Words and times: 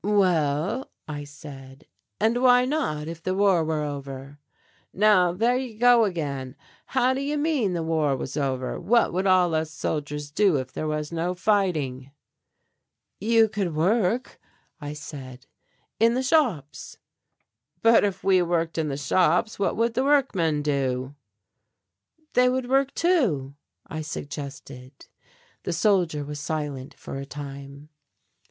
"Well," 0.03 0.89
I 1.07 1.25
said, 1.25 1.85
"and 2.19 2.41
why 2.41 2.65
not, 2.65 3.07
if 3.07 3.21
the 3.21 3.35
war 3.35 3.63
were 3.63 3.83
over?" 3.83 4.39
"Now 4.91 5.31
there 5.31 5.55
you 5.55 5.77
go 5.77 6.05
again 6.05 6.55
how 6.87 7.13
do 7.13 7.21
you 7.21 7.37
mean 7.37 7.73
the 7.73 7.83
war 7.83 8.17
was 8.17 8.35
over, 8.35 8.79
what 8.79 9.13
would 9.13 9.27
all 9.27 9.53
us 9.53 9.69
soldiers 9.69 10.31
do 10.31 10.55
if 10.57 10.71
there 10.73 10.87
was 10.87 11.11
no 11.11 11.35
fighting?" 11.35 12.09
"You 13.19 13.47
could 13.47 13.75
work," 13.75 14.39
I 14.79 14.93
said, 14.93 15.45
"in 15.99 16.15
the 16.15 16.23
shops." 16.23 16.97
"But 17.83 18.03
if 18.03 18.23
we 18.23 18.41
worked 18.41 18.79
in 18.79 18.87
the 18.87 18.97
shops, 18.97 19.59
what 19.59 19.77
would 19.77 19.93
the 19.93 20.03
workmen 20.03 20.63
do?" 20.63 21.13
"They 22.33 22.49
would 22.49 22.67
work 22.67 22.91
too," 22.95 23.53
I 23.85 24.01
suggested. 24.01 25.05
The 25.61 25.73
soldier 25.73 26.25
was 26.25 26.39
silent 26.39 26.95
for 26.95 27.17
a 27.19 27.25
time. 27.27 27.89